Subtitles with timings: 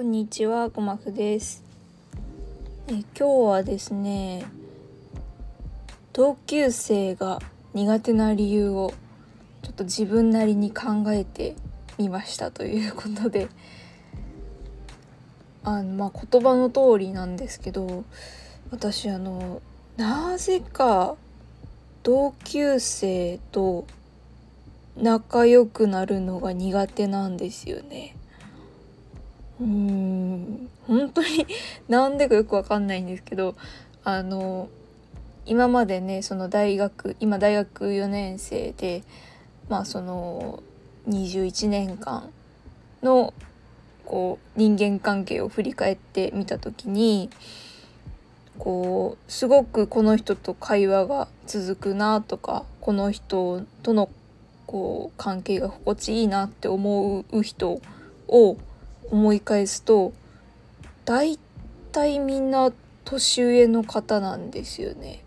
[0.00, 1.62] こんにちは、ごまふです
[2.88, 2.92] え。
[2.92, 4.46] 今日はですね、
[6.14, 7.38] 同級生が
[7.74, 8.94] 苦手な理由を
[9.60, 11.54] ちょっと自分なりに考えて
[11.98, 13.48] みましたということで、
[15.64, 18.06] あのまあ言葉の通りなんですけど、
[18.70, 19.60] 私あの
[19.98, 21.16] なぜか
[22.04, 23.84] 同級生と
[24.96, 28.16] 仲良くなるのが苦手なんですよね。
[29.60, 31.46] うーん本当に
[31.88, 33.54] なんでかよくわかんないんですけど
[34.02, 34.68] あの
[35.46, 39.02] 今までねその大学今大学4年生で
[39.68, 40.62] まあその
[41.08, 42.30] 21年間
[43.02, 43.34] の
[44.04, 47.30] こう人間関係を振り返ってみた時に
[48.58, 54.10] こうすごくこの人と会話が続くなとかこの人との
[54.66, 57.80] こう関係が心地いいなって思う人
[58.28, 58.56] を
[59.10, 60.12] 思い返すと
[61.04, 61.38] 大
[61.92, 62.72] 体みんな
[63.04, 65.24] 年上の方なんですよね。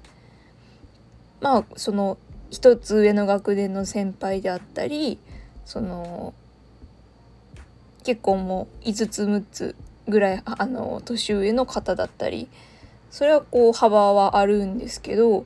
[1.41, 2.17] まあその
[2.49, 5.19] 一つ上の学年の先輩であったり
[5.65, 6.33] その
[8.03, 9.75] 結構もう5つ6つ
[10.07, 12.47] ぐらいあの年上の方だったり
[13.11, 15.45] それはこう幅はあるんですけど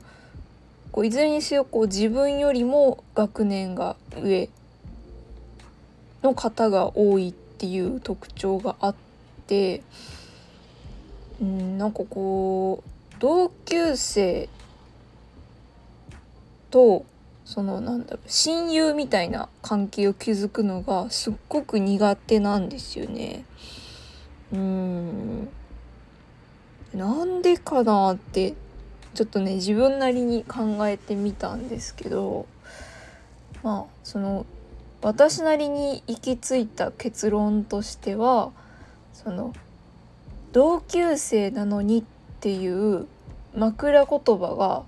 [0.92, 4.48] こういずれにせよこう自分よりも学年が上
[6.22, 8.94] の方が多いっていう特徴があっ
[9.46, 9.82] て
[11.40, 14.48] うんなんかこう同級生
[16.70, 17.04] と
[17.44, 23.44] そのなんだろう親友みたいな関係を築くのがすっごく苦手なんですよね。
[24.52, 25.48] うん
[26.94, 28.54] なんでかなって
[29.14, 32.46] ちょっとね自分なりに考えてみたんですけど
[33.62, 34.46] まあその
[35.00, 38.50] 私なりに行き着いた結論としては
[39.12, 39.52] その
[40.52, 42.04] 同級生なのにっ
[42.40, 43.06] ていう
[43.54, 44.82] 枕言葉が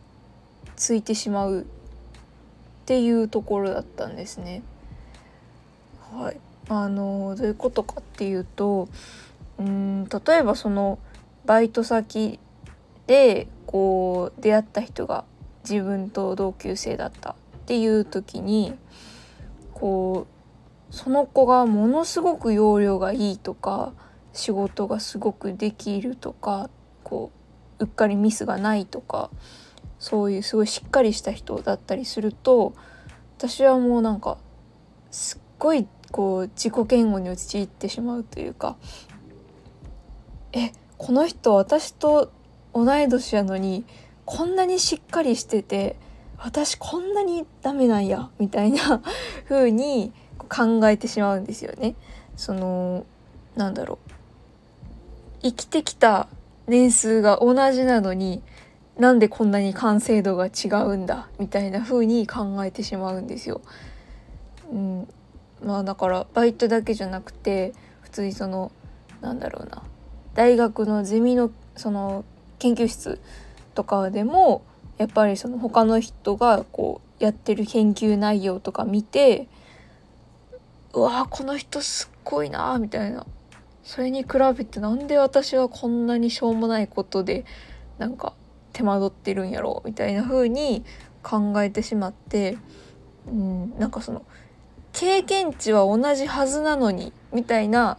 [0.77, 1.65] ついてしまうっ
[2.87, 4.63] ていうところだったんですね。
[6.13, 8.89] はい、あのどういうことかっていうと
[9.59, 10.99] うん例えばその
[11.45, 12.41] バイト先
[13.07, 15.25] でこう出会った人が
[15.69, 17.35] 自分と同級生だったっ
[17.67, 18.75] ていう時に
[19.81, 20.27] こ
[20.91, 23.95] うその子がものすごく容量がいいとか
[24.35, 26.69] 仕事がすごくできるとか
[27.03, 27.33] こ
[27.79, 29.31] ううっかりミスがないとか
[29.99, 32.75] そういうすごいしっかりした人だったりすると
[33.39, 34.37] 私はもうなんか
[35.11, 38.77] すっごいこう自己嫌悪に陥ってしまうというか
[40.53, 42.31] えこの人私と
[42.75, 43.85] 同い年やのに
[44.27, 45.97] こんなにしっかりしてて
[46.43, 49.03] 私こんなにダメなんやみたいな
[49.49, 50.13] 風に
[50.49, 51.95] 考えてしまうんですよね。
[52.37, 53.05] その
[53.57, 54.11] なんだろう
[55.43, 56.29] 生きてきた
[56.67, 58.43] 年数が同じなのに
[58.99, 63.61] なんでこんなに完成度が違うんだみたいな風に考えてしまうんですよ。
[64.73, 65.09] うん、
[65.63, 68.73] まあだからバイトだけじゃなくて普通にその
[69.21, 69.83] なんだろうな
[70.35, 72.25] 大学のゼミのその
[72.59, 73.21] 研究室
[73.75, 74.63] とかでも
[75.01, 79.49] やっぱりその他の人がこうやってる研究内容とか見て
[80.93, 83.27] うわーこの人すっごいなみたいな。
[83.83, 87.47] それに比べてなんで私はこんなにしょうもないことで
[87.97, 88.35] なんか
[88.75, 90.85] 手間取ってるんやろうみたいな風に
[91.23, 92.59] 考えてしまって
[93.27, 94.23] うんなんかその
[94.93, 97.97] 経験値は同じはずなのにみたいな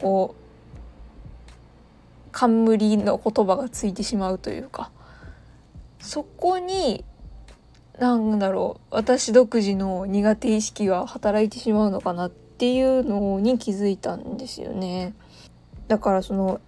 [0.00, 4.90] こう冠の言葉がついてしまうというか
[6.08, 7.04] そこに
[7.98, 15.12] なんだろう私独自の苦手意識が働いてしまうのかなっていうのに気づいたんですよね。
[15.86, 16.62] だからその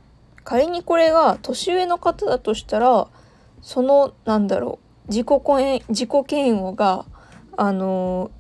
[0.45, 3.09] 仮にこれが年上の方だとしたら
[3.63, 5.27] そのなんだろう自己
[5.89, 7.07] 自己嫌悪が
[7.57, 8.31] あの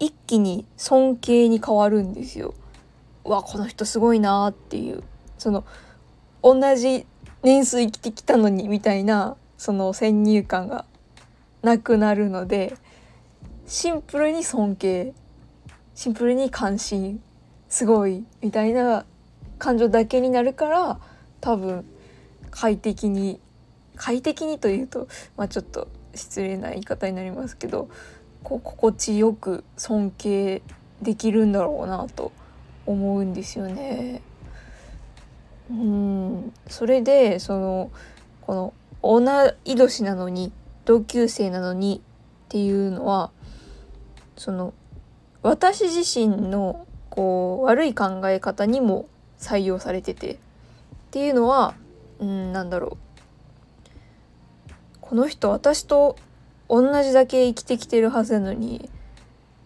[0.00, 2.54] 一気に尊敬に変わるんですよ。
[3.22, 5.04] わこの人すごいなっていう
[5.38, 5.64] その
[6.42, 7.06] 同じ
[7.44, 10.84] 年数生きてきたのにみたいなその先入観が
[11.62, 12.74] なくなるので
[13.66, 15.14] シンプルに尊敬
[15.94, 17.22] シンプルに関心
[17.68, 19.04] すごいみたいな
[19.58, 21.00] 感情だけになるから
[21.40, 21.84] 多分
[22.50, 23.40] 快適に
[23.96, 27.88] 快適にというと、まあ、ちょっと失礼な言い方になりますけど
[28.42, 30.62] こう心地よく尊敬
[31.02, 32.32] できるんだろうなと
[32.86, 34.20] 思うんですよね。
[35.70, 37.90] うんそれでその
[38.42, 38.74] この
[39.04, 39.22] 同
[39.66, 40.50] い年なのに
[40.86, 42.00] 同級生なのに
[42.46, 43.30] っていうのは
[44.36, 44.72] その
[45.42, 49.06] 私自身のこう悪い考え方にも
[49.38, 50.36] 採用されててっ
[51.10, 51.74] ていうのは
[52.18, 52.98] うんなんだろう。
[55.02, 56.16] この人私と
[56.68, 58.88] 同じだけ生きてきてるはずなのに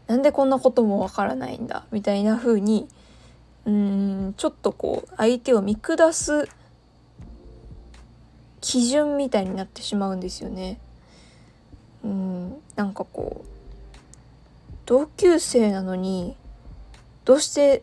[0.08, 2.88] なんでこんなこともわからないんだみたいな風に
[3.64, 6.48] うんちょっとこう相手を見下す
[8.60, 10.80] 基準みたいになってしまうんですよね。
[12.04, 13.48] うんなんかこう
[14.86, 16.36] 同級生なのに
[17.24, 17.82] どうして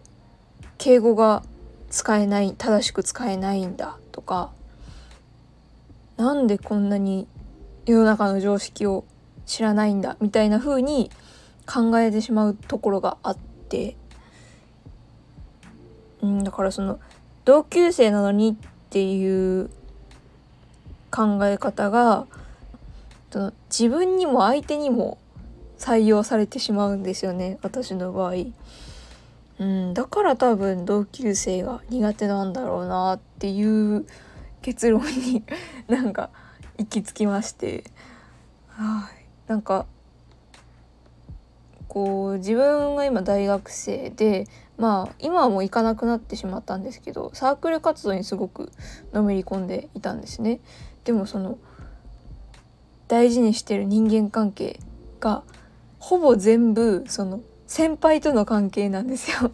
[0.78, 1.44] 敬語が
[1.90, 3.98] 使えない正しく使えないんだ？
[4.12, 4.52] とか
[6.18, 7.28] なんでこんなに
[7.86, 9.06] 世の中の常識を
[9.46, 10.18] 知らないんだ？
[10.20, 11.12] みたいな風に
[11.68, 13.38] 考えてしまうところがあっ
[13.70, 13.96] て、
[16.22, 17.00] うん、だからその
[17.44, 19.70] 同級生なのにっていう
[21.16, 22.28] 考え方が
[23.70, 25.18] 自分にも相手にも
[25.78, 28.34] 採用されてしまうんですよね私の場合。
[29.58, 34.06] うん、だから多分同級生が苦手なんだろうなっていう
[34.62, 35.44] 結論に
[35.88, 36.30] なんか
[36.78, 37.86] 行き着きまして
[38.68, 39.86] はいなんか
[41.88, 44.46] こう自分が今大学生で
[44.78, 48.74] まあ今はもう行かなくなってしまったんですけどサークル活動にすごく
[49.14, 50.60] のめり込んでいたんですね。
[51.06, 51.58] でもその
[53.08, 54.80] 大事にしてる人間関係
[55.20, 55.44] が
[56.00, 59.52] ほぼ全部その先輩との関係なんですよ。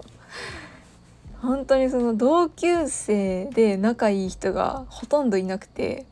[1.41, 6.05] 本当にその同級生で仲いい人がほとんどいなくて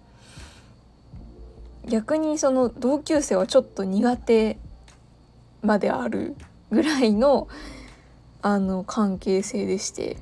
[1.85, 4.57] 逆にその同級生はちょっと苦手
[5.61, 6.35] まである
[6.71, 7.47] ぐらいの
[8.41, 10.17] あの関係性でして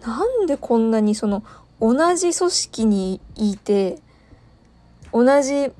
[0.00, 1.44] なんでこんなにその
[1.80, 3.98] 同じ組織にいて
[5.12, 5.70] 同じ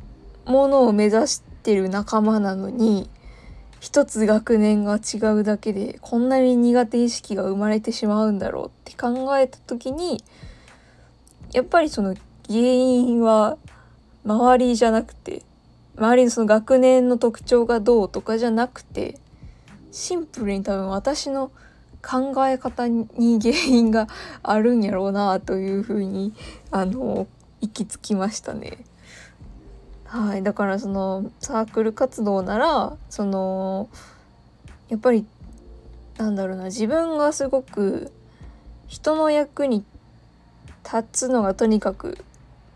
[0.45, 3.09] ものを目指してる仲間なのに
[3.81, 10.23] 一つ学年が違うだけでこんなに苦手意識が生まれてしまうんだろうって考えた時に
[11.53, 12.15] やっぱりその
[12.49, 13.59] 原因は
[14.25, 15.43] 周りじゃなくて
[15.97, 19.19] 周りのその学年の特徴がどうとかじゃなくて
[19.93, 21.53] シンプルに多分私の
[22.05, 23.09] 考え方に
[23.41, 24.09] 原因が
[24.43, 26.35] あるんやろうなというふうに
[26.71, 27.27] あの
[27.61, 28.85] 行き着きましたね。
[30.05, 33.89] はい、だからそのサークル活動ならその
[34.89, 35.27] やっぱり
[36.19, 38.13] なんだろうな自分がすごく
[38.87, 39.85] 人の役に
[40.85, 42.19] 立つのがとにかく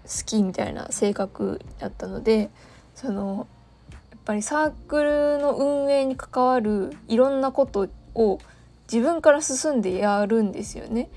[0.04, 2.50] 好きみたいな性格だったので
[2.94, 3.46] その
[3.90, 8.40] やっぱりサークルの運営に関わるいろんなことを
[8.90, 11.08] 自分から進んでやるんですよね。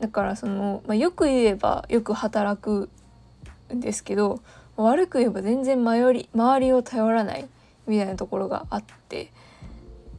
[0.00, 2.88] だからその、まあ、よく言えばよく働く
[3.72, 4.42] んですけど
[4.76, 7.46] 悪く言えば全然周り周りを頼らない
[7.86, 9.30] みたいなところがあって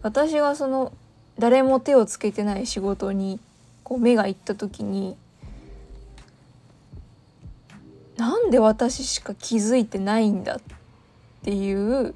[0.02, 0.94] 私がその
[1.38, 3.40] 誰も手をつけてない仕事に
[3.84, 5.18] こう目がいった時に
[8.16, 10.60] なんで私しか気づいてないんだっ
[11.44, 12.14] ていう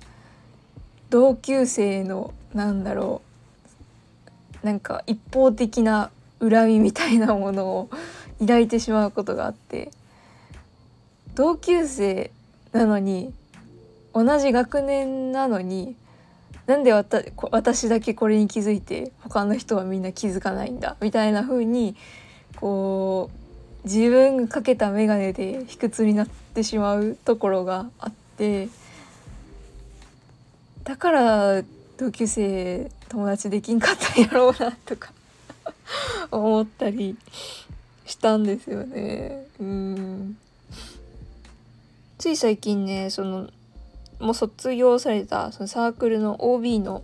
[1.10, 3.27] 同級生のなんだろう
[4.64, 7.90] なんか一方的な恨みみたいなものを
[8.40, 9.92] 抱いてしまうことがあって
[11.36, 12.32] 同級生
[12.72, 13.34] なのに
[14.14, 15.96] 同じ学年なのに
[16.66, 21.96] なんで私だけこれに気づいて他の人はみんな気づかないんだみたいな風に
[22.58, 23.30] こ
[23.84, 28.68] う自分がかけた眼鏡で卑屈になってしまうところがあって
[30.84, 31.64] だから
[31.98, 35.12] 同級生友達できんかったんやろうなとか
[36.32, 37.18] 思ったり
[38.06, 39.46] したんですよね。
[39.60, 40.38] うん
[42.18, 43.50] つい最近ねその
[44.20, 47.04] もう卒業されたそのサークルの OB の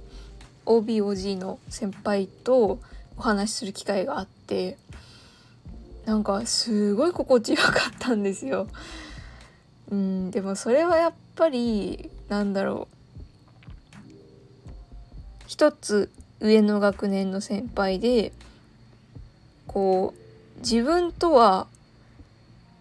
[0.66, 2.80] OBOG の先輩と
[3.18, 4.78] お話しする機会があって
[6.06, 8.68] なんかすごい心地よかったんですよ。
[9.92, 12.93] うん、でもそれはやっぱりなんだろう
[15.54, 18.32] 一つ上の学年の先輩で
[19.68, 20.16] こ
[20.58, 21.68] う自分とは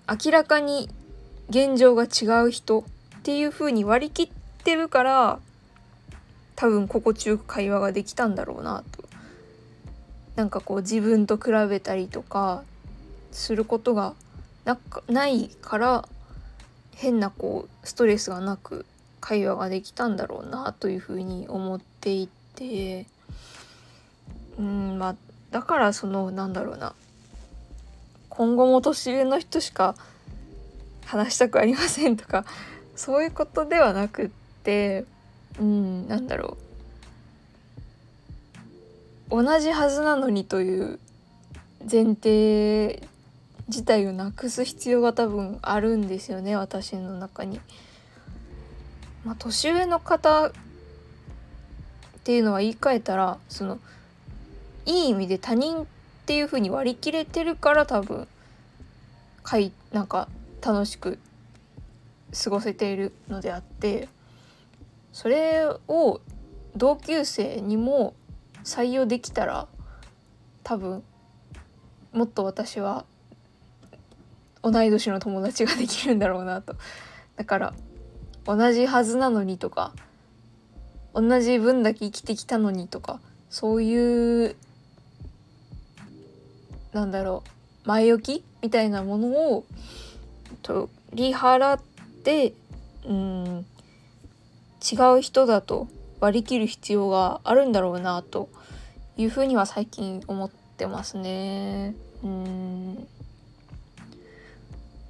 [0.09, 0.89] 明らかに
[1.51, 2.85] 現状が違う人っ
[3.25, 4.29] ていう風に割り切っ
[4.65, 5.39] てるから
[6.57, 9.05] 多分心地よく会話ができたんだろうなと。
[10.37, 12.63] なんかこう自分と比べたりとか
[13.33, 14.15] することが
[14.65, 16.09] なないから
[16.95, 18.87] 変なこうストレスがなく
[19.21, 22.31] 会話ができたんだろうなというふうに思ってい
[22.63, 23.07] て
[24.59, 25.17] うんまあ
[25.51, 26.95] だからそのなんだろうな
[28.29, 29.95] 今後も年上の人しか
[31.05, 32.45] 話したくありませんとか
[32.97, 34.31] そういうことではなくっ
[34.63, 35.05] て
[35.61, 36.57] うんなんだろ
[39.31, 40.99] う同じはずなのにという
[41.91, 43.03] 前提
[43.69, 47.61] 自体をなくす必要が多分あるんですよね私の中に。
[49.25, 50.51] まあ、年上の方
[52.23, 53.81] っていうのは言い換えたらその
[54.87, 55.87] いい意味で他人っ
[56.25, 58.29] ていう風に割り切れてるから多分
[59.43, 60.29] かいなんか
[60.65, 61.19] 楽しく
[62.45, 64.09] 過ごせているのであって
[65.13, 66.21] それを
[66.77, 68.15] 同級生にも
[68.63, 69.67] 採用できたら
[70.63, 71.03] 多分
[72.13, 73.05] もっと私は
[74.63, 76.77] 同い年の友達ができるんだろうなと。
[77.35, 77.75] だから
[78.45, 79.93] 同じはずなのにとか
[81.15, 84.57] 同じ分だけ生きてきたのにとかそういう
[86.93, 87.43] なんだろ
[87.85, 89.65] う前置きみたいなものを
[90.63, 91.81] 取り払っ
[92.25, 92.55] て
[93.07, 93.67] うん
[94.83, 95.89] 違う人だと
[96.21, 98.49] 割り切る必要があるんだろうなと
[99.17, 101.95] いうふうには最近思ってますね。
[102.23, 103.09] うん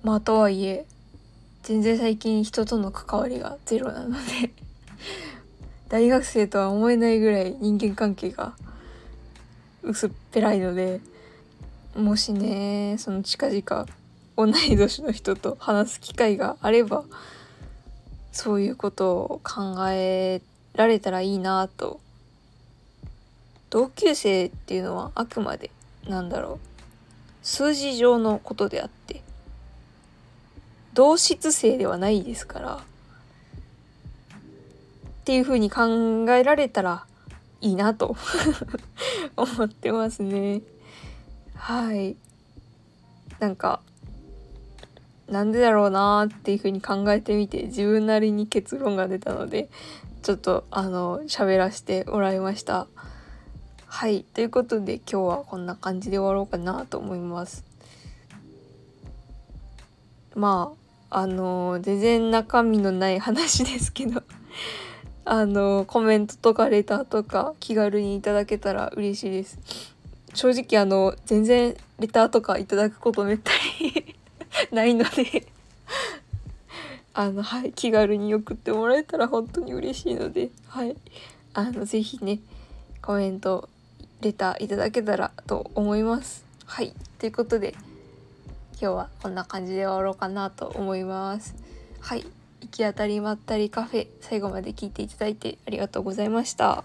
[0.03, 0.85] まあとはいえ
[1.63, 4.51] 全然最近人との関わりがゼロなので
[5.93, 8.55] 大学生とは思えないぐらい人間関係が
[9.83, 11.01] 薄っぺらいので
[11.95, 13.87] もしねその近々
[14.35, 17.05] 同い年の人と話す機会があれば
[18.33, 20.41] そういうことを考え
[20.75, 22.01] られたらいいなと。
[23.69, 25.71] 同級生っていうのはあくまで
[26.09, 26.67] なんだろう。
[27.43, 29.23] 数字上のことであって
[30.95, 32.81] 同質性ではないですから
[35.23, 37.07] っていうふうに考えられたら
[37.61, 38.17] いいなと
[39.37, 40.63] 思ってますね。
[41.55, 42.17] はい。
[43.39, 43.81] なんか
[45.29, 49.71] なんでだろうなーっていうふうに考えてみて自分なりに結論が出たので
[50.23, 52.89] ちょっとあの喋らせてもらいました。
[53.87, 54.25] はい。
[54.25, 57.65] ということで今日はこんな感じで終わろうかなと思います。
[60.35, 60.73] ま
[61.11, 64.25] ああの全然中身のない話ですけど。
[65.25, 69.59] あのコメントとかレターとか気軽にいただけたら嬉しいです。
[70.35, 74.17] 正直あの全然レターとかいただくことめったに
[74.73, 75.47] ないので。
[77.15, 80.51] あのはい気軽に送ってもらえたら本当に嬉しいので。
[80.69, 80.97] はい。
[81.55, 82.41] あの是非ね
[83.03, 83.69] コメント
[84.23, 86.45] レターいただけたらと思います。
[86.65, 86.95] はい。
[87.19, 87.75] ということで
[88.81, 91.55] 今日はこんな感じで終わろうかなと思います。
[92.01, 92.25] はい。
[92.73, 96.85] 行き当たりまったりカフェ最後まで聞いていただいてありがとうございました。